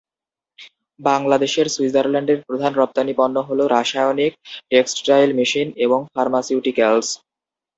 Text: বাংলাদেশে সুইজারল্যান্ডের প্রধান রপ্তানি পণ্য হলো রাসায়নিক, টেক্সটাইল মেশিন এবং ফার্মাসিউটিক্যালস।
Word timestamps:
বাংলাদেশে 0.99 1.61
সুইজারল্যান্ডের 1.67 2.39
প্রধান 2.47 2.71
রপ্তানি 2.75 3.13
পণ্য 3.17 3.35
হলো 3.49 3.63
রাসায়নিক, 3.67 4.33
টেক্সটাইল 4.71 5.29
মেশিন 5.39 5.67
এবং 5.85 5.99
ফার্মাসিউটিক্যালস। 6.13 7.07